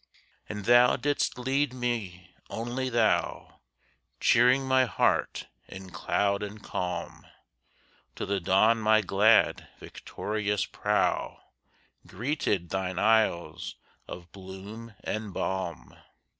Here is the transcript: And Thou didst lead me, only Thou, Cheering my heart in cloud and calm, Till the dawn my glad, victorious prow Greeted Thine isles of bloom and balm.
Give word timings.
And 0.49 0.65
Thou 0.65 0.95
didst 0.95 1.37
lead 1.37 1.73
me, 1.75 2.33
only 2.49 2.89
Thou, 2.89 3.59
Cheering 4.19 4.67
my 4.67 4.85
heart 4.85 5.45
in 5.67 5.91
cloud 5.91 6.41
and 6.41 6.63
calm, 6.63 7.27
Till 8.15 8.25
the 8.25 8.39
dawn 8.39 8.79
my 8.79 9.01
glad, 9.01 9.67
victorious 9.79 10.65
prow 10.65 11.43
Greeted 12.07 12.71
Thine 12.71 12.97
isles 12.97 13.75
of 14.07 14.31
bloom 14.31 14.95
and 15.03 15.35
balm. 15.35 15.95